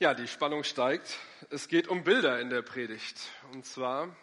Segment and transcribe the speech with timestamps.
[0.00, 1.18] Ja, die Spannung steigt.
[1.50, 3.18] Es geht um Bilder in der Predigt.
[3.52, 4.14] Und zwar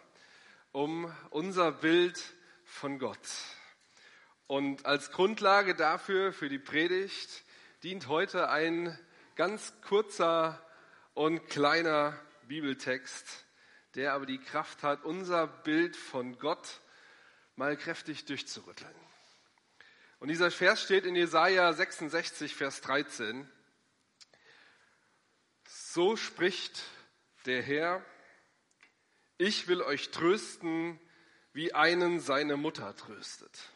[0.72, 2.18] um unser Bild
[2.64, 3.18] von Gott.
[4.46, 7.44] Und als Grundlage dafür, für die Predigt,
[7.82, 8.98] dient heute ein
[9.34, 10.66] ganz kurzer
[11.12, 12.18] und kleiner
[12.48, 13.44] Bibeltext,
[13.96, 16.80] der aber die Kraft hat, unser Bild von Gott
[17.54, 18.96] mal kräftig durchzurütteln.
[20.20, 23.46] Und dieser Vers steht in Jesaja 66, Vers 13.
[25.96, 26.82] So spricht
[27.46, 28.04] der Herr,
[29.38, 31.00] ich will euch trösten,
[31.54, 33.70] wie einen seine Mutter tröstet.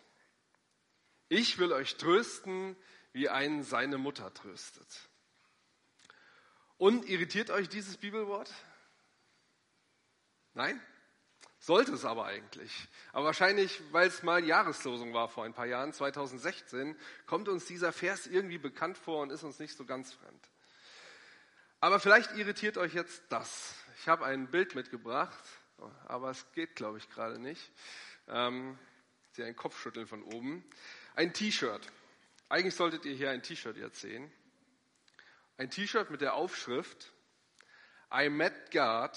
[1.30, 2.76] Ich will euch trösten,
[3.14, 4.86] wie einen seine Mutter tröstet.
[6.76, 8.52] Und irritiert euch dieses Bibelwort?
[10.52, 10.78] Nein?
[11.58, 12.70] Sollte es aber eigentlich.
[13.14, 17.94] Aber wahrscheinlich, weil es mal Jahreslosung war vor ein paar Jahren, 2016, kommt uns dieser
[17.94, 20.49] Vers irgendwie bekannt vor und ist uns nicht so ganz fremd.
[21.80, 23.74] Aber vielleicht irritiert euch jetzt das.
[23.98, 25.44] Ich habe ein Bild mitgebracht,
[26.06, 27.72] aber es geht, glaube ich, gerade nicht.
[28.28, 28.78] Ähm,
[29.32, 30.64] Sie ein Kopfschütteln von oben.
[31.14, 31.90] Ein T-Shirt.
[32.48, 34.30] Eigentlich solltet ihr hier ein T-Shirt jetzt sehen.
[35.56, 37.12] Ein T-Shirt mit der Aufschrift
[38.12, 39.12] I met God,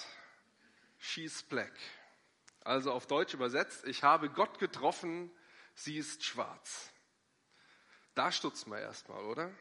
[0.99, 1.73] she's black.
[2.61, 5.31] Also auf Deutsch übersetzt, ich habe Gott getroffen,
[5.73, 6.91] sie ist schwarz.
[8.13, 9.51] Da stutzt man erstmal, oder?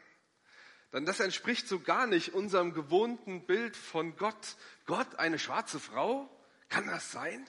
[0.93, 4.55] Denn das entspricht so gar nicht unserem gewohnten Bild von Gott.
[4.85, 6.29] Gott, eine schwarze Frau?
[6.69, 7.45] Kann das sein?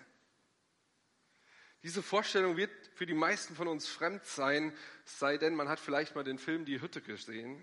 [1.82, 6.14] Diese Vorstellung wird für die meisten von uns fremd sein, sei denn, man hat vielleicht
[6.14, 7.62] mal den Film Die Hütte gesehen.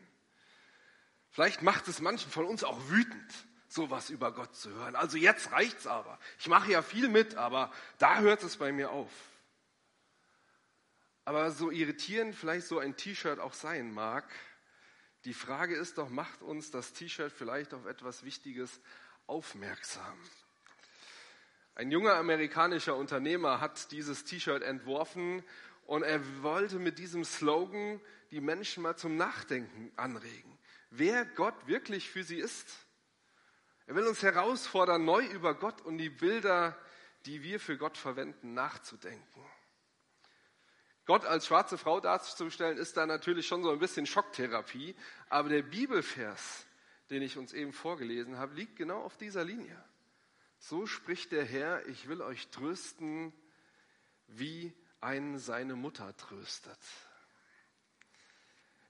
[1.31, 3.33] Vielleicht macht es manchen von uns auch wütend,
[3.67, 4.95] sowas über Gott zu hören.
[4.95, 6.19] Also jetzt reicht's aber.
[6.38, 9.11] Ich mache ja viel mit, aber da hört es bei mir auf.
[11.25, 14.25] Aber so irritierend vielleicht so ein T-Shirt auch sein mag,
[15.25, 18.80] die Frage ist doch, macht uns das T-Shirt vielleicht auf etwas Wichtiges
[19.28, 20.17] aufmerksam?
[21.75, 25.44] Ein junger amerikanischer Unternehmer hat dieses T-Shirt entworfen
[25.85, 28.01] und er wollte mit diesem Slogan
[28.31, 30.57] die Menschen mal zum Nachdenken anregen,
[30.90, 32.68] wer Gott wirklich für sie ist.
[33.88, 36.78] Er will uns herausfordern, neu über Gott und die Bilder,
[37.25, 39.45] die wir für Gott verwenden, nachzudenken.
[41.06, 44.95] Gott als schwarze Frau darzustellen, ist da natürlich schon so ein bisschen Schocktherapie.
[45.29, 46.66] Aber der Bibelvers,
[47.09, 49.84] den ich uns eben vorgelesen habe, liegt genau auf dieser Linie.
[50.59, 53.34] So spricht der Herr, ich will euch trösten,
[54.28, 56.79] wie einen seine Mutter tröstet.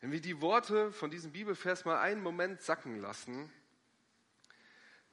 [0.02, 3.52] Wenn wir die Worte von diesem Bibelvers mal einen Moment sacken lassen,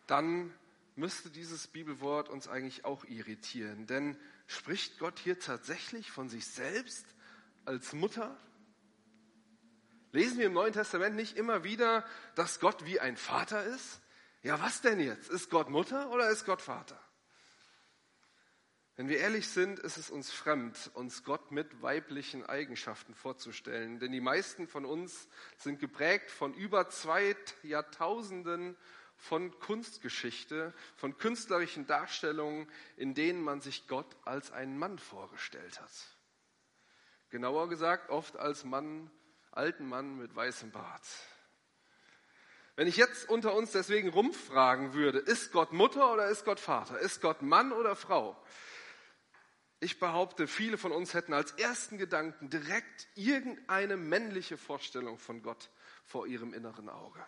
[0.06, 0.52] dann
[0.98, 3.86] müsste dieses Bibelwort uns eigentlich auch irritieren.
[3.86, 7.06] Denn spricht Gott hier tatsächlich von sich selbst
[7.64, 8.36] als Mutter?
[10.12, 12.04] Lesen wir im Neuen Testament nicht immer wieder,
[12.34, 14.00] dass Gott wie ein Vater ist?
[14.42, 15.30] Ja, was denn jetzt?
[15.30, 17.00] Ist Gott Mutter oder ist Gott Vater?
[18.96, 24.00] Wenn wir ehrlich sind, ist es uns fremd, uns Gott mit weiblichen Eigenschaften vorzustellen.
[24.00, 28.76] Denn die meisten von uns sind geprägt von über zwei Jahrtausenden
[29.18, 35.90] von Kunstgeschichte, von künstlerischen Darstellungen, in denen man sich Gott als einen Mann vorgestellt hat.
[37.30, 39.10] Genauer gesagt, oft als Mann,
[39.50, 41.06] alten Mann mit weißem Bart.
[42.76, 46.98] Wenn ich jetzt unter uns deswegen rumfragen würde, ist Gott Mutter oder ist Gott Vater?
[47.00, 48.40] Ist Gott Mann oder Frau?
[49.80, 55.70] Ich behaupte, viele von uns hätten als ersten Gedanken direkt irgendeine männliche Vorstellung von Gott
[56.04, 57.24] vor ihrem inneren Auge.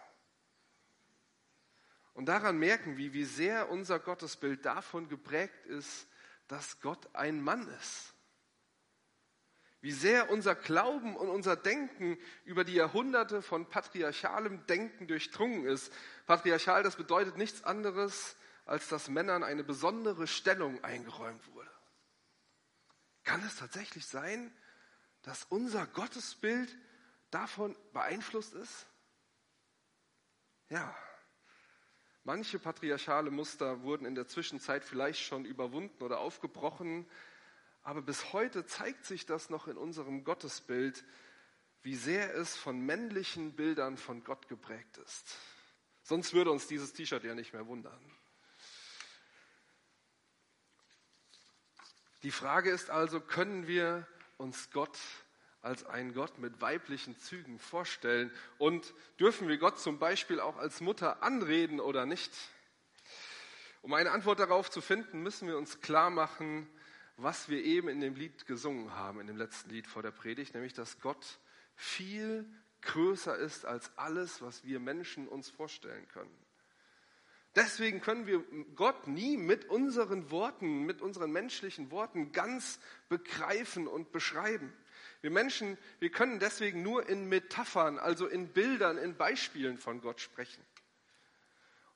[2.15, 6.06] Und daran merken wir, wie sehr unser Gottesbild davon geprägt ist,
[6.48, 8.15] dass Gott ein Mann ist.
[9.81, 15.91] Wie sehr unser Glauben und unser Denken über die Jahrhunderte von patriarchalem Denken durchdrungen ist.
[16.26, 21.70] Patriarchal, das bedeutet nichts anderes, als dass Männern eine besondere Stellung eingeräumt wurde.
[23.25, 24.53] Kann es tatsächlich sein,
[25.22, 26.76] dass unser Gottesbild
[27.31, 28.87] davon beeinflusst ist?
[30.69, 30.94] Ja.
[32.25, 37.08] Manche patriarchale Muster wurden in der Zwischenzeit vielleicht schon überwunden oder aufgebrochen,
[37.82, 41.02] aber bis heute zeigt sich das noch in unserem Gottesbild,
[41.82, 45.38] wie sehr es von männlichen Bildern von Gott geprägt ist.
[46.02, 48.00] Sonst würde uns dieses T-Shirt ja nicht mehr wundern.
[52.22, 54.06] Die Frage ist also, können wir
[54.37, 54.99] uns Gott
[55.62, 58.30] als einen Gott mit weiblichen Zügen vorstellen?
[58.58, 62.32] Und dürfen wir Gott zum Beispiel auch als Mutter anreden oder nicht?
[63.82, 66.68] Um eine Antwort darauf zu finden, müssen wir uns klar machen,
[67.16, 70.54] was wir eben in dem Lied gesungen haben, in dem letzten Lied vor der Predigt,
[70.54, 71.38] nämlich dass Gott
[71.76, 72.48] viel
[72.82, 76.34] größer ist als alles, was wir Menschen uns vorstellen können.
[77.56, 78.44] Deswegen können wir
[78.76, 82.78] Gott nie mit unseren Worten, mit unseren menschlichen Worten ganz
[83.08, 84.72] begreifen und beschreiben.
[85.20, 90.20] Wir Menschen, wir können deswegen nur in Metaphern, also in Bildern, in Beispielen von Gott
[90.20, 90.64] sprechen.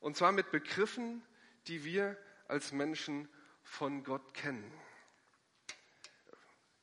[0.00, 1.22] Und zwar mit Begriffen,
[1.66, 3.28] die wir als Menschen
[3.62, 4.70] von Gott kennen.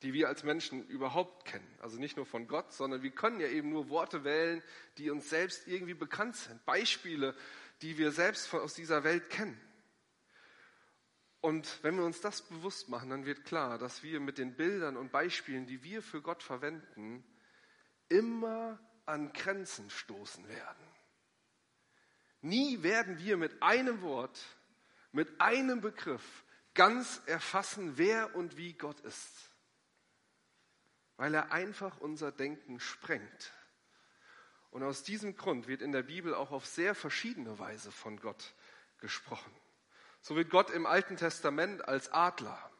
[0.02, 1.78] Die wir als Menschen überhaupt kennen.
[1.80, 4.60] Also nicht nur von Gott, sondern wir können ja eben nur Worte wählen,
[4.98, 6.64] die uns selbst irgendwie bekannt sind.
[6.64, 7.36] Beispiele,
[7.82, 9.60] die wir selbst aus dieser Welt kennen.
[11.42, 14.96] Und wenn wir uns das bewusst machen, dann wird klar, dass wir mit den Bildern
[14.96, 17.24] und Beispielen, die wir für Gott verwenden,
[18.08, 20.86] immer an Grenzen stoßen werden.
[22.42, 24.40] Nie werden wir mit einem Wort,
[25.10, 26.44] mit einem Begriff
[26.74, 29.50] ganz erfassen, wer und wie Gott ist,
[31.16, 33.52] weil er einfach unser Denken sprengt.
[34.70, 38.54] Und aus diesem Grund wird in der Bibel auch auf sehr verschiedene Weise von Gott
[38.98, 39.52] gesprochen.
[40.22, 42.70] So wird Gott im Alten Testament als Adler,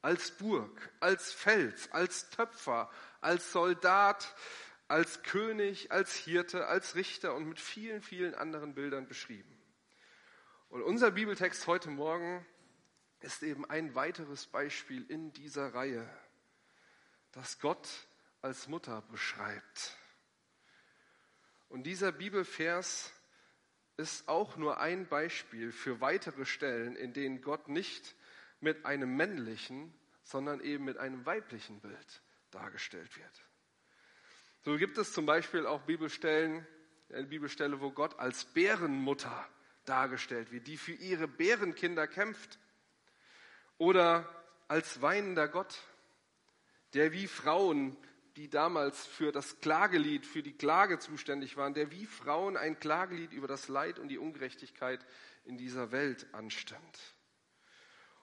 [0.00, 2.88] als Burg, als Fels, als Töpfer,
[3.20, 4.32] als Soldat,
[4.86, 9.60] als König, als Hirte, als Richter und mit vielen, vielen anderen Bildern beschrieben.
[10.68, 12.46] Und unser Bibeltext heute Morgen
[13.20, 16.08] ist eben ein weiteres Beispiel in dieser Reihe,
[17.32, 17.88] das Gott
[18.40, 19.96] als Mutter beschreibt.
[21.68, 23.12] Und dieser Bibelvers
[23.98, 28.14] ist auch nur ein Beispiel für weitere Stellen, in denen Gott nicht
[28.60, 29.92] mit einem männlichen,
[30.22, 33.44] sondern eben mit einem weiblichen Bild dargestellt wird.
[34.64, 36.66] So gibt es zum Beispiel auch Bibelstellen,
[37.12, 39.48] eine Bibelstelle, wo Gott als Bärenmutter
[39.84, 42.58] dargestellt wird, die für ihre Bärenkinder kämpft.
[43.78, 44.28] Oder
[44.68, 45.76] als weinender Gott,
[46.94, 47.96] der wie Frauen
[48.38, 53.32] die damals für das Klagelied, für die Klage zuständig waren, der wie Frauen ein Klagelied
[53.32, 55.04] über das Leid und die Ungerechtigkeit
[55.44, 57.16] in dieser Welt anstimmt.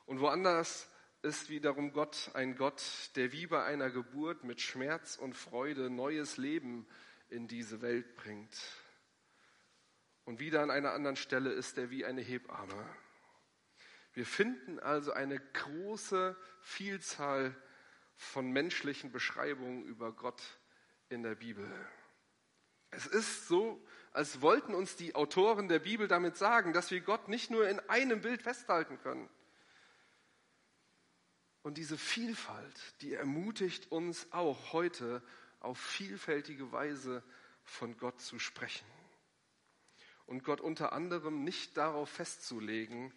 [0.06, 0.90] Und woanders
[1.22, 2.82] ist wiederum Gott ein Gott,
[3.18, 6.88] der wie bei einer Geburt mit Schmerz und Freude neues Leben
[7.28, 8.56] in diese Welt bringt.
[10.24, 12.88] Und wieder an einer anderen Stelle ist er wie eine Hebamme.
[14.14, 17.54] Wir finden also eine große Vielzahl
[18.16, 20.42] von menschlichen Beschreibungen über Gott
[21.10, 21.70] in der Bibel.
[22.92, 27.28] Es ist so, als wollten uns die Autoren der Bibel damit sagen, dass wir Gott
[27.28, 29.30] nicht nur in einem Bild festhalten können.
[31.62, 35.22] Und diese Vielfalt, die ermutigt uns auch heute
[35.60, 37.24] auf vielfältige Weise
[37.64, 38.86] von Gott zu sprechen.
[40.28, 43.12] Und Gott unter anderem nicht darauf festzulegen,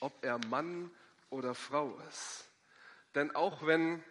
[0.00, 0.90] ob er Mann
[1.30, 2.50] oder Frau ist.
[3.14, 4.02] Denn auch wenn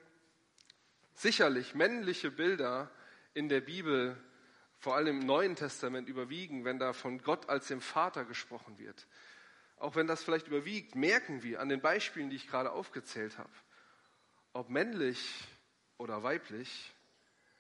[1.14, 2.92] sicherlich männliche Bilder
[3.34, 4.18] in der Bibel,
[4.78, 9.08] vor allem im Neuen Testament, überwiegen, wenn da von Gott als dem Vater gesprochen wird.
[9.78, 13.54] Auch wenn das vielleicht überwiegt, merken wir an den Beispielen, die ich gerade aufgezählt habe,
[14.54, 15.48] ob männlich
[15.98, 16.94] oder weiblich,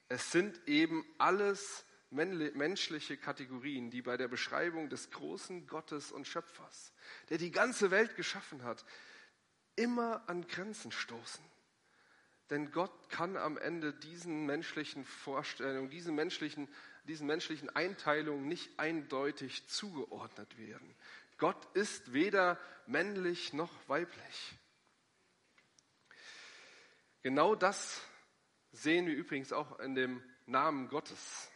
[0.07, 6.91] es sind eben alles menschliche Kategorien, die bei der Beschreibung des großen Gottes und Schöpfers,
[7.29, 8.83] der die ganze Welt geschaffen hat,
[9.77, 11.43] immer an Grenzen stoßen.
[12.51, 16.67] Denn Gott kann am Ende diesen menschlichen Vorstellungen, diesen menschlichen,
[17.05, 20.93] diesen menschlichen Einteilungen nicht eindeutig zugeordnet werden.
[21.37, 24.53] Gott ist weder männlich noch weiblich.
[27.23, 28.01] Genau das
[28.73, 31.49] sehen wir übrigens auch in dem Namen Gottes.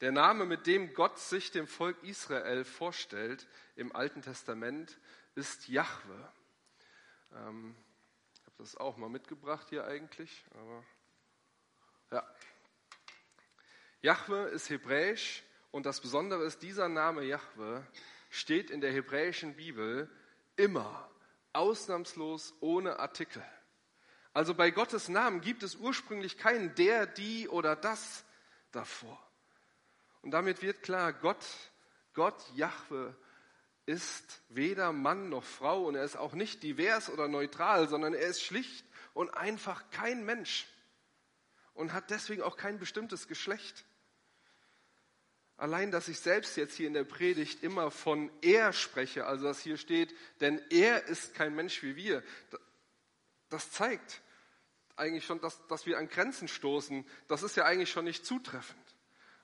[0.00, 4.98] Der Name, mit dem Gott sich dem Volk Israel vorstellt im Alten Testament,
[5.36, 6.32] ist Jahwe.
[7.32, 7.76] Ähm,
[8.60, 10.44] das auch mal mitgebracht hier eigentlich.
[10.50, 10.84] Aber
[12.10, 12.34] ja.
[14.02, 17.86] Jahwe ist hebräisch und das Besondere ist, dieser Name Jahwe
[18.28, 20.10] steht in der hebräischen Bibel
[20.56, 21.10] immer,
[21.54, 23.42] ausnahmslos ohne Artikel.
[24.34, 28.26] Also bei Gottes Namen gibt es ursprünglich keinen der, die oder das
[28.72, 29.18] davor.
[30.20, 31.44] Und damit wird klar, Gott,
[32.12, 33.16] Gott Jahwe
[33.90, 38.28] ist weder Mann noch Frau und er ist auch nicht divers oder neutral, sondern er
[38.28, 40.66] ist schlicht und einfach kein Mensch
[41.74, 43.84] und hat deswegen auch kein bestimmtes Geschlecht.
[45.56, 49.60] Allein, dass ich selbst jetzt hier in der Predigt immer von er spreche, also dass
[49.60, 52.22] hier steht, denn er ist kein Mensch wie wir,
[53.48, 54.22] das zeigt
[55.00, 57.04] eigentlich schon, dass, dass wir an Grenzen stoßen.
[57.26, 58.89] Das ist ja eigentlich schon nicht zutreffend.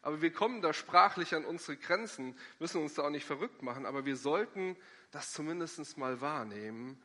[0.07, 3.87] Aber wir kommen da sprachlich an unsere Grenzen, müssen uns da auch nicht verrückt machen,
[3.87, 4.77] aber wir sollten
[5.11, 7.03] das zumindest mal wahrnehmen,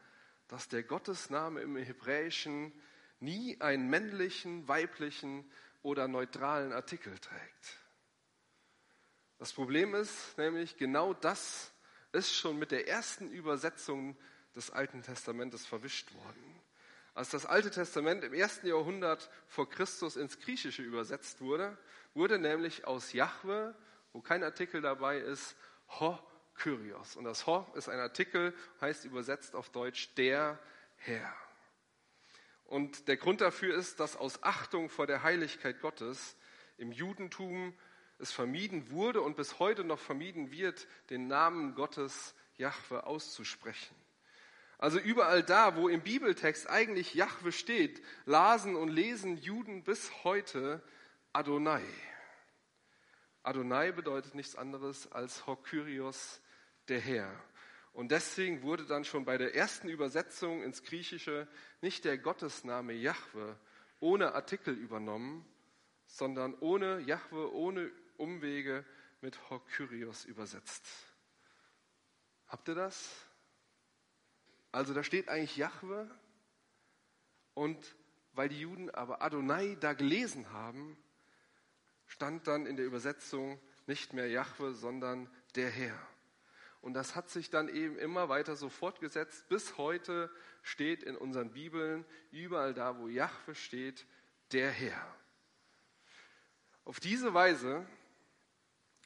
[0.48, 2.72] dass der Gottesname im Hebräischen
[3.20, 5.50] nie einen männlichen, weiblichen
[5.82, 7.80] oder neutralen Artikel trägt.
[9.40, 11.72] Das Problem ist nämlich, genau das
[12.12, 14.16] ist schon mit der ersten Übersetzung
[14.56, 16.62] des Alten Testamentes verwischt worden.
[17.16, 21.78] Als das Alte Testament im ersten Jahrhundert vor Christus ins Griechische übersetzt wurde,
[22.14, 23.76] wurde nämlich aus Jahwe,
[24.14, 25.56] wo kein Artikel dabei ist,
[26.00, 26.18] Ho
[26.56, 27.16] Kyrios.
[27.16, 30.60] Und das Ho ist ein Artikel, heißt übersetzt auf Deutsch der
[30.98, 31.34] Herr.
[32.66, 36.38] Und der Grund dafür ist, dass aus Achtung vor der Heiligkeit Gottes
[36.78, 37.78] im Judentum
[38.18, 43.96] es vermieden wurde und bis heute noch vermieden wird, den Namen Gottes Jahwe auszusprechen.
[44.78, 50.82] Also überall da, wo im Bibeltext eigentlich Jahwe steht, lasen und lesen Juden bis heute
[51.34, 51.84] Adonai.
[53.44, 56.42] Adonai bedeutet nichts anderes als Hokyrios,
[56.90, 57.32] der Herr.
[57.94, 61.48] Und deswegen wurde dann schon bei der ersten Übersetzung ins Griechische
[61.82, 63.58] nicht der Gottesname Jahwe
[64.00, 65.46] ohne Artikel übernommen,
[66.06, 68.86] sondern ohne Jahwe, ohne Umwege
[69.22, 70.86] mit Hokyrios übersetzt.
[72.48, 73.10] Habt ihr das?
[74.72, 76.10] Also da steht eigentlich Jahwe
[77.54, 77.96] und
[78.34, 80.98] weil die Juden aber Adonai da gelesen haben,
[82.12, 85.98] stand dann in der Übersetzung nicht mehr Jahwe, sondern der Herr.
[86.82, 89.48] Und das hat sich dann eben immer weiter so fortgesetzt.
[89.48, 90.30] Bis heute
[90.62, 94.06] steht in unseren Bibeln, überall da, wo Jahwe steht,
[94.52, 95.16] der Herr.
[96.84, 97.88] Auf diese Weise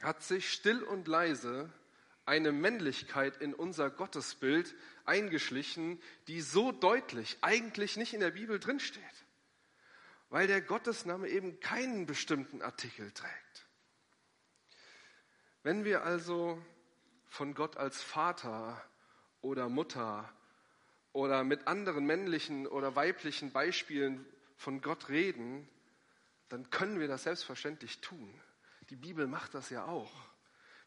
[0.01, 1.71] hat sich still und leise
[2.25, 4.73] eine Männlichkeit in unser Gottesbild
[5.05, 9.24] eingeschlichen, die so deutlich eigentlich nicht in der Bibel drinsteht,
[10.29, 13.67] weil der Gottesname eben keinen bestimmten Artikel trägt.
[15.63, 16.63] Wenn wir also
[17.27, 18.83] von Gott als Vater
[19.41, 20.31] oder Mutter
[21.11, 24.25] oder mit anderen männlichen oder weiblichen Beispielen
[24.57, 25.67] von Gott reden,
[26.49, 28.39] dann können wir das selbstverständlich tun.
[28.89, 30.11] Die Bibel macht das ja auch.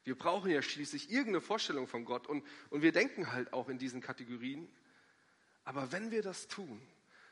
[0.05, 3.79] Wir brauchen ja schließlich irgendeine Vorstellung von Gott und, und wir denken halt auch in
[3.79, 4.69] diesen Kategorien.
[5.65, 6.81] Aber wenn wir das tun,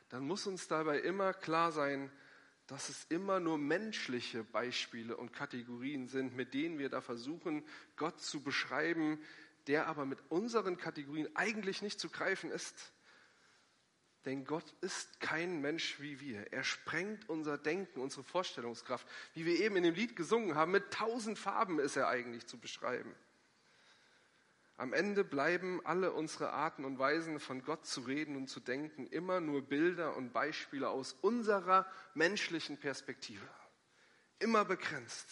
[0.09, 2.11] dann muss uns dabei immer klar sein,
[2.67, 7.63] dass es immer nur menschliche Beispiele und Kategorien sind, mit denen wir da versuchen,
[7.95, 9.21] Gott zu beschreiben,
[9.67, 12.93] der aber mit unseren Kategorien eigentlich nicht zu greifen ist.
[14.25, 16.51] Denn Gott ist kein Mensch wie wir.
[16.51, 19.07] Er sprengt unser Denken, unsere Vorstellungskraft.
[19.33, 22.57] Wie wir eben in dem Lied gesungen haben, mit tausend Farben ist er eigentlich zu
[22.57, 23.15] beschreiben.
[24.77, 29.07] Am Ende bleiben alle unsere Arten und Weisen von Gott zu reden und zu denken
[29.07, 33.47] immer nur Bilder und Beispiele aus unserer menschlichen Perspektive.
[34.37, 35.27] Immer begrenzt.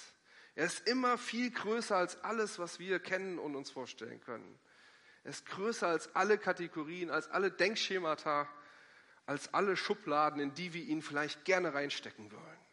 [0.56, 4.58] Er ist immer viel größer als alles, was wir kennen und uns vorstellen können.
[5.24, 8.50] Er ist größer als alle Kategorien, als alle Denkschemata,
[9.28, 12.65] als alle Schubladen, in die wir ihn vielleicht gerne reinstecken wollen.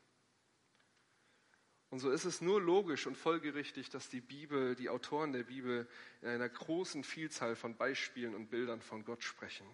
[1.93, 5.87] Und so ist es nur logisch und folgerichtig, dass die Bibel, die Autoren der Bibel
[6.23, 9.67] in einer großen Vielzahl von Beispielen und Bildern von Gott sprechen.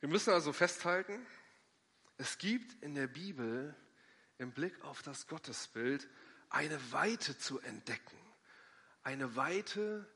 [0.00, 1.18] Wir müssen also festhalten,
[2.18, 3.74] es gibt in der Bibel
[4.36, 6.06] im Blick auf das Gottesbild
[6.50, 8.18] eine Weite zu entdecken.
[9.02, 10.06] Eine Weite,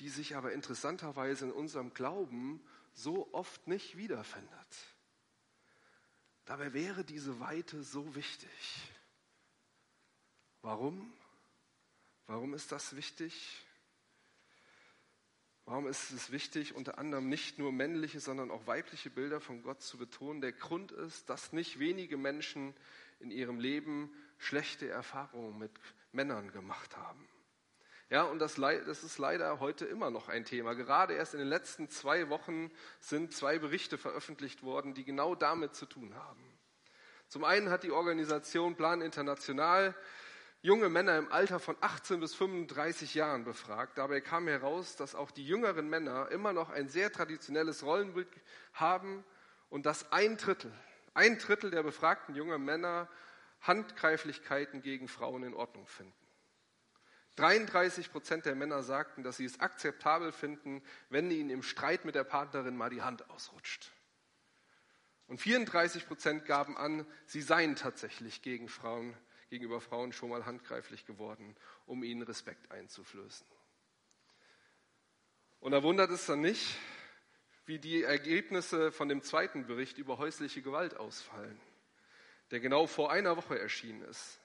[0.00, 4.91] die sich aber interessanterweise in unserem Glauben so oft nicht wiederfindet.
[6.44, 8.50] Dabei wäre diese Weite so wichtig.
[10.62, 11.12] Warum?
[12.26, 13.64] Warum ist das wichtig?
[15.64, 19.80] Warum ist es wichtig, unter anderem nicht nur männliche, sondern auch weibliche Bilder von Gott
[19.82, 20.40] zu betonen?
[20.40, 22.74] Der Grund ist, dass nicht wenige Menschen
[23.20, 25.70] in ihrem Leben schlechte Erfahrungen mit
[26.10, 27.28] Männern gemacht haben.
[28.12, 30.74] Ja, und das, das ist leider heute immer noch ein Thema.
[30.74, 35.74] Gerade erst in den letzten zwei Wochen sind zwei Berichte veröffentlicht worden, die genau damit
[35.74, 36.44] zu tun haben.
[37.28, 39.94] Zum einen hat die Organisation Plan International
[40.60, 43.96] junge Männer im Alter von 18 bis 35 Jahren befragt.
[43.96, 48.28] Dabei kam heraus, dass auch die jüngeren Männer immer noch ein sehr traditionelles Rollenbild
[48.74, 49.24] haben
[49.70, 50.70] und dass ein Drittel,
[51.14, 53.08] ein Drittel der befragten jungen Männer
[53.62, 56.21] Handgreiflichkeiten gegen Frauen in Ordnung finden.
[57.36, 62.14] 33 Prozent der Männer sagten, dass sie es akzeptabel finden, wenn ihnen im Streit mit
[62.14, 63.90] der Partnerin mal die Hand ausrutscht.
[65.28, 69.16] Und 34 Prozent gaben an, sie seien tatsächlich gegen Frauen,
[69.48, 73.46] gegenüber Frauen schon mal handgreiflich geworden, um ihnen Respekt einzuflößen.
[75.60, 76.76] Und da wundert es dann nicht,
[77.64, 81.58] wie die Ergebnisse von dem zweiten Bericht über häusliche Gewalt ausfallen,
[82.50, 84.38] der genau vor einer Woche erschienen ist.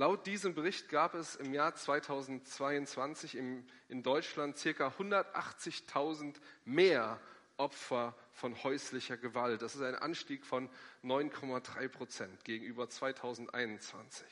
[0.00, 4.88] Laut diesem Bericht gab es im Jahr 2022 im, in Deutschland ca.
[4.88, 7.20] 180.000 mehr
[7.58, 9.60] Opfer von häuslicher Gewalt.
[9.60, 10.70] Das ist ein Anstieg von
[11.04, 14.24] 9,3 Prozent gegenüber 2021.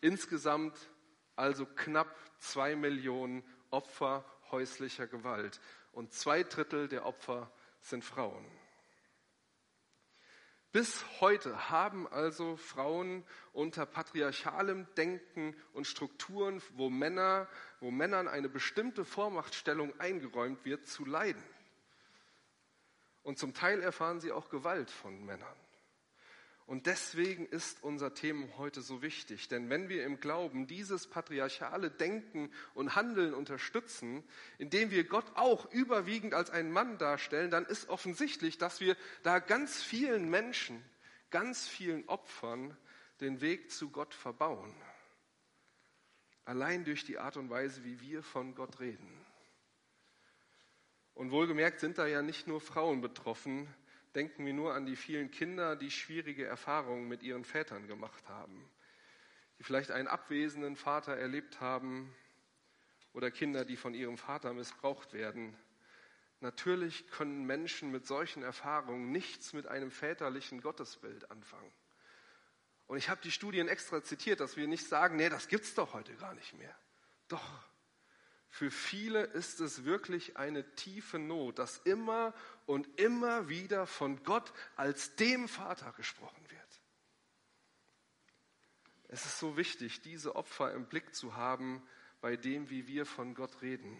[0.00, 0.78] Insgesamt
[1.36, 5.60] also knapp zwei Millionen Opfer häuslicher Gewalt.
[5.92, 8.46] Und zwei Drittel der Opfer sind Frauen.
[10.72, 17.48] Bis heute haben also Frauen unter patriarchalem Denken und Strukturen, wo Männer,
[17.80, 21.42] wo Männern eine bestimmte Vormachtstellung eingeräumt wird, zu leiden.
[23.24, 25.59] Und zum Teil erfahren sie auch Gewalt von Männern.
[26.70, 29.48] Und deswegen ist unser Thema heute so wichtig.
[29.48, 34.22] Denn wenn wir im Glauben dieses patriarchale Denken und Handeln unterstützen,
[34.56, 39.40] indem wir Gott auch überwiegend als einen Mann darstellen, dann ist offensichtlich, dass wir da
[39.40, 40.80] ganz vielen Menschen,
[41.30, 42.76] ganz vielen Opfern
[43.20, 44.72] den Weg zu Gott verbauen.
[46.44, 49.26] Allein durch die Art und Weise, wie wir von Gott reden.
[51.14, 53.66] Und wohlgemerkt sind da ja nicht nur Frauen betroffen,
[54.14, 58.68] Denken wir nur an die vielen Kinder, die schwierige Erfahrungen mit ihren Vätern gemacht haben,
[59.58, 62.14] die vielleicht einen abwesenden Vater erlebt haben
[63.12, 65.56] oder Kinder, die von ihrem Vater missbraucht werden.
[66.40, 71.70] Natürlich können Menschen mit solchen Erfahrungen nichts mit einem väterlichen Gottesbild anfangen.
[72.86, 75.92] Und ich habe die Studien extra zitiert, dass wir nicht sagen, nee, das gibt's doch
[75.92, 76.74] heute gar nicht mehr.
[77.28, 77.64] Doch,
[78.50, 82.34] für viele ist es wirklich eine tiefe Not, dass immer
[82.66, 86.60] und immer wieder von Gott als dem Vater gesprochen wird.
[89.08, 91.82] Es ist so wichtig, diese Opfer im Blick zu haben,
[92.20, 93.98] bei dem, wie wir von Gott reden.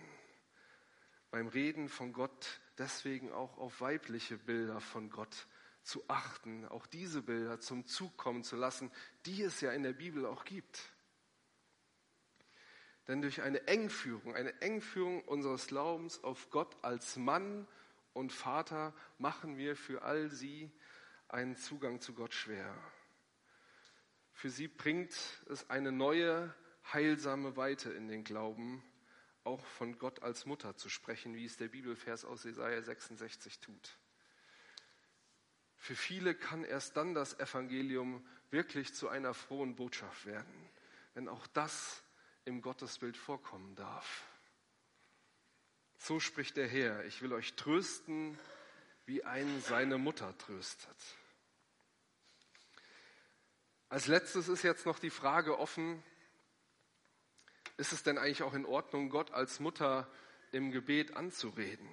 [1.30, 5.47] Beim Reden von Gott deswegen auch auf weibliche Bilder von Gott
[5.83, 8.90] zu achten, auch diese Bilder zum Zug kommen zu lassen,
[9.26, 10.80] die es ja in der Bibel auch gibt.
[13.11, 17.67] Denn durch eine Engführung, eine Engführung unseres Glaubens auf Gott als Mann
[18.12, 20.71] und Vater machen wir für all sie
[21.26, 22.73] einen Zugang zu Gott schwer.
[24.33, 25.12] Für sie bringt
[25.49, 26.55] es eine neue,
[26.93, 28.81] heilsame Weite in den Glauben,
[29.43, 33.99] auch von Gott als Mutter zu sprechen, wie es der Bibelvers aus Jesaja 66 tut.
[35.79, 40.70] Für viele kann erst dann das Evangelium wirklich zu einer frohen Botschaft werden,
[41.14, 42.05] wenn auch das
[42.44, 44.24] im Gottesbild vorkommen darf.
[45.98, 48.38] So spricht der Herr, ich will euch trösten,
[49.07, 50.96] wie ein seine Mutter tröstet.
[53.88, 56.03] Als letztes ist jetzt noch die Frage offen,
[57.76, 60.09] ist es denn eigentlich auch in Ordnung, Gott als Mutter
[60.53, 61.88] im Gebet anzureden?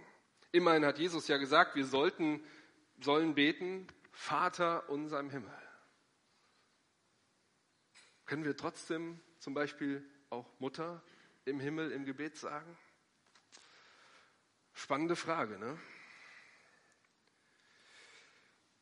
[0.51, 2.43] Immerhin hat Jesus ja gesagt, wir sollten,
[2.99, 5.57] sollen beten, Vater unser im Himmel.
[8.25, 11.01] Können wir trotzdem zum Beispiel auch Mutter
[11.45, 12.77] im Himmel im Gebet sagen?
[14.73, 15.79] Spannende Frage, ne?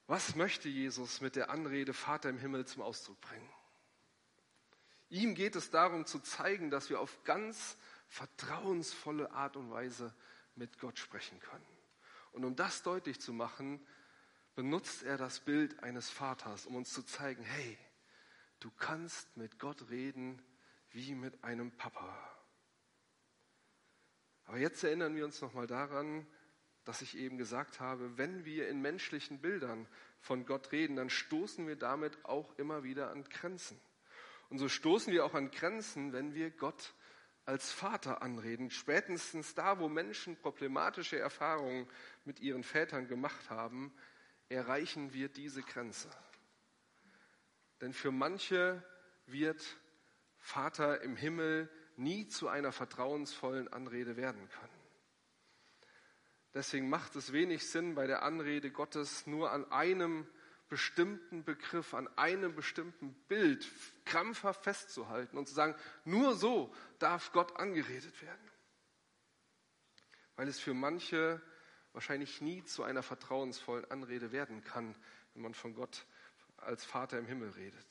[0.07, 3.49] Was möchte Jesus mit der Anrede Vater im Himmel zum Ausdruck bringen?
[5.09, 7.77] Ihm geht es darum zu zeigen, dass wir auf ganz
[8.09, 10.13] vertrauensvolle Art und Weise
[10.55, 11.65] mit Gott sprechen können.
[12.33, 13.85] Und um das deutlich zu machen,
[14.55, 17.77] benutzt er das Bild eines Vaters, um uns zu zeigen, hey,
[18.59, 20.41] du kannst mit Gott reden,
[20.95, 22.17] wie mit einem Papa.
[24.45, 26.25] Aber jetzt erinnern wir uns nochmal daran,
[26.85, 29.87] dass ich eben gesagt habe, wenn wir in menschlichen Bildern
[30.21, 33.79] von Gott reden, dann stoßen wir damit auch immer wieder an Grenzen.
[34.49, 36.93] Und so stoßen wir auch an Grenzen, wenn wir Gott
[37.43, 38.71] als Vater anreden.
[38.71, 41.89] Spätestens da, wo Menschen problematische Erfahrungen
[42.23, 43.93] mit ihren Vätern gemacht haben,
[44.47, 46.09] erreichen wir diese Grenze.
[47.81, 48.81] Denn für manche
[49.25, 49.77] wird
[50.45, 54.69] Vater im Himmel nie zu einer vertrauensvollen Anrede werden kann.
[56.53, 60.27] Deswegen macht es wenig Sinn, bei der Anrede Gottes nur an einem
[60.69, 63.67] bestimmten Begriff, an einem bestimmten Bild
[64.05, 68.51] krampfhaft festzuhalten und zu sagen, nur so darf Gott angeredet werden.
[70.35, 71.41] Weil es für manche
[71.91, 74.95] wahrscheinlich nie zu einer vertrauensvollen Anrede werden kann,
[75.33, 76.05] wenn man von Gott
[76.57, 77.87] als Vater im Himmel redet.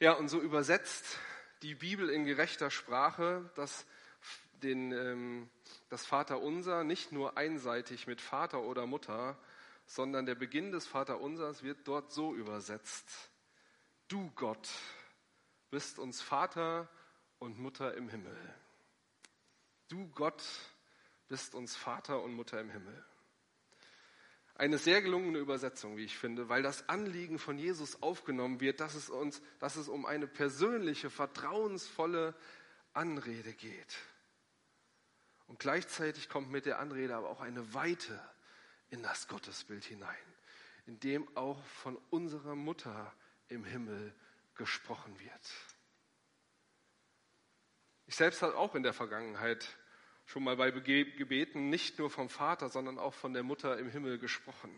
[0.00, 1.18] Ja, und so übersetzt
[1.62, 3.84] die Bibel in gerechter Sprache, dass,
[4.62, 5.50] den, ähm,
[5.88, 9.36] das Vaterunser nicht nur einseitig mit Vater oder Mutter,
[9.86, 13.08] sondern der Beginn des Vaterunsers wird dort so übersetzt.
[14.06, 14.68] Du Gott
[15.70, 16.88] bist uns Vater
[17.40, 18.36] und Mutter im Himmel.
[19.88, 20.44] Du Gott
[21.26, 23.04] bist uns Vater und Mutter im Himmel.
[24.58, 28.96] Eine sehr gelungene Übersetzung, wie ich finde, weil das Anliegen von Jesus aufgenommen wird, dass
[28.96, 32.34] es uns, dass es um eine persönliche, vertrauensvolle
[32.92, 33.96] Anrede geht.
[35.46, 38.20] Und gleichzeitig kommt mit der Anrede aber auch eine Weite
[38.90, 40.16] in das Gottesbild hinein,
[40.86, 43.14] in dem auch von unserer Mutter
[43.46, 44.12] im Himmel
[44.56, 45.52] gesprochen wird.
[48.08, 49.78] selbst habe auch in der Vergangenheit
[50.28, 54.18] schon mal bei Gebeten nicht nur vom Vater, sondern auch von der Mutter im Himmel
[54.18, 54.70] gesprochen.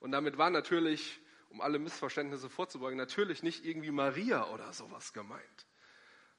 [0.00, 5.66] Und damit war natürlich, um alle Missverständnisse vorzubeugen, natürlich nicht irgendwie Maria oder sowas gemeint,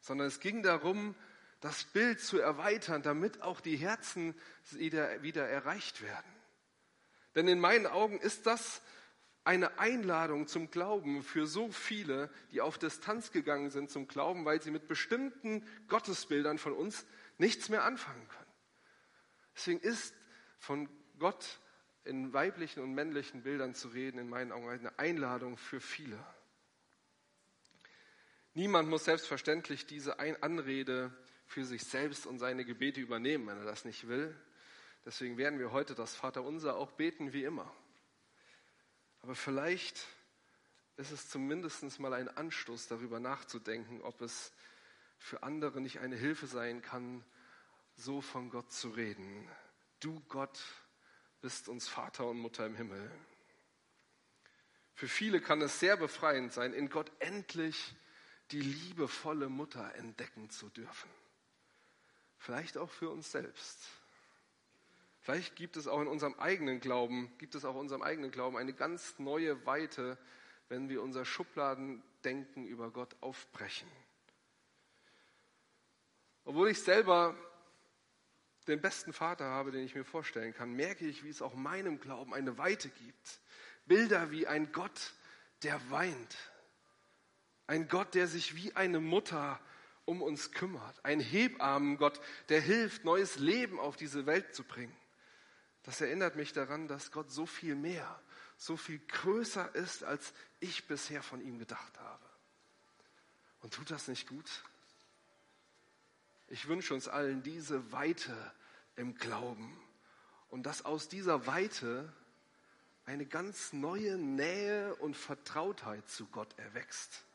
[0.02, 1.14] sondern es ging darum,
[1.62, 4.34] das Bild zu erweitern, damit auch die Herzen
[4.72, 6.34] wieder, wieder erreicht werden.
[7.36, 8.82] Denn in meinen Augen ist das
[9.46, 14.62] eine Einladung zum Glauben für so viele, die auf Distanz gegangen sind zum Glauben, weil
[14.62, 17.06] sie mit bestimmten Gottesbildern von uns
[17.38, 18.52] nichts mehr anfangen können.
[19.56, 20.16] Deswegen ist
[20.60, 21.60] von Gott
[22.04, 26.20] in weiblichen und männlichen Bildern zu reden, in meinen Augen eine Einladung für viele.
[28.54, 31.12] Niemand muss selbstverständlich diese Anrede
[31.46, 34.36] für sich selbst und seine Gebete übernehmen, wenn er das nicht will.
[35.06, 37.72] Deswegen werden wir heute das Vaterunser auch beten wie immer.
[39.26, 40.06] Aber vielleicht
[40.98, 44.52] ist es zumindest mal ein Anstoß, darüber nachzudenken, ob es
[45.18, 47.26] für andere nicht eine Hilfe sein kann,
[47.96, 49.50] so von Gott zu reden.
[50.00, 50.60] Du Gott
[51.42, 53.10] bist uns Vater und Mutter im Himmel.
[54.94, 57.96] Für viele kann es sehr befreiend sein, in Gott endlich
[58.52, 61.10] die liebevolle Mutter entdecken zu dürfen.
[62.38, 63.90] Vielleicht auch für uns selbst.
[65.26, 68.58] Vielleicht gibt es auch in unserem eigenen Glauben, gibt es auch in unserem eigenen Glauben
[68.58, 70.20] eine ganz neue Weite,
[70.70, 73.90] wenn wir unser Schubladendenken über Gott aufbrechen.
[76.44, 77.36] Obwohl ich selber
[78.68, 82.00] den besten Vater habe, den ich mir vorstellen kann, merke ich, wie es auch meinem
[82.00, 83.40] Glauben eine Weite gibt.
[83.88, 85.16] Bilder wie ein Gott,
[85.64, 86.38] der weint.
[87.66, 89.60] Ein Gott, der sich wie eine Mutter
[90.06, 91.04] um uns kümmert.
[91.04, 94.96] Ein Hebammengott, der hilft, neues Leben auf diese Welt zu bringen.
[95.86, 98.19] Das erinnert mich daran, dass Gott so viel mehr,
[98.58, 102.26] so viel größer ist, als ich bisher von ihm gedacht habe.
[103.62, 104.50] Und tut das nicht gut?
[106.48, 108.36] Ich wünsche uns allen diese Weite
[108.95, 109.80] im Glauben
[110.50, 112.12] und dass aus dieser Weite
[113.06, 117.26] eine ganz neue Nähe und Vertrautheit zu Gott erwächst.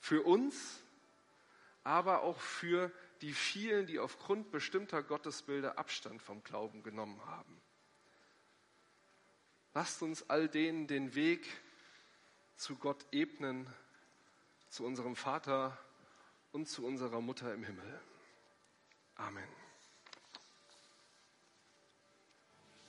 [0.00, 0.80] Für uns,
[1.84, 2.90] aber auch für
[3.22, 7.60] die vielen, die aufgrund bestimmter Gottesbilder Abstand vom Glauben genommen haben.
[9.74, 11.46] Lasst uns all denen den Weg
[12.56, 13.66] zu Gott ebnen,
[14.68, 15.78] zu unserem Vater
[16.52, 18.00] und zu unserer Mutter im Himmel.
[19.14, 19.59] Amen.